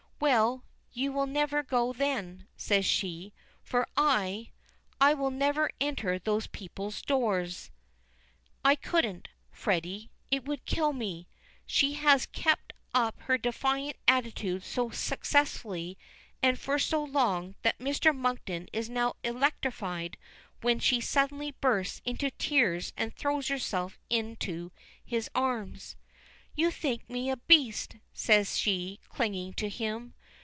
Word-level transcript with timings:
"Well, 0.21 0.63
you 0.93 1.11
will 1.11 1.25
never 1.25 1.63
go 1.63 1.93
then," 1.93 2.47
says 2.55 2.85
she, 2.85 3.33
"for 3.63 3.87
I 3.97 4.51
I 4.99 5.15
will 5.15 5.31
never 5.31 5.71
enter 5.81 6.19
those 6.19 6.45
people's 6.45 7.01
doors. 7.01 7.71
I 8.63 8.75
couldn't, 8.75 9.29
Freddy. 9.49 10.11
It 10.29 10.45
would 10.45 10.63
kill 10.67 10.93
me!" 10.93 11.27
She 11.65 11.93
has 11.93 12.27
kept 12.27 12.71
up 12.93 13.19
her 13.21 13.39
defiant 13.39 13.95
attitude 14.07 14.63
so 14.63 14.91
successfully 14.91 15.97
and 16.43 16.59
for 16.59 16.77
so 16.77 17.03
long 17.03 17.55
that 17.63 17.79
Mr. 17.79 18.15
Monkton 18.15 18.69
is 18.71 18.91
now 18.91 19.15
electrified 19.23 20.17
when 20.61 20.77
she 20.77 21.01
suddenly 21.01 21.49
bursts 21.61 21.99
into 22.05 22.29
tears 22.29 22.93
and 22.95 23.11
throws 23.15 23.47
herself 23.47 23.97
into 24.07 24.71
his 25.03 25.31
arms. 25.33 25.95
"You 26.53 26.69
think 26.69 27.09
me 27.09 27.29
a 27.29 27.37
beast!" 27.37 27.95
says 28.11 28.57
she, 28.57 28.99
clinging 29.07 29.53
to 29.53 29.69
him. 29.69 30.13